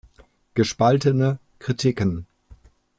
Gespaltene 0.55 1.37
Kritiken. 1.59 2.25